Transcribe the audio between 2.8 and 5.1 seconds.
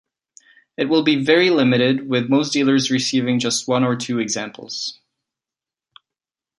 receiving just one or two examples.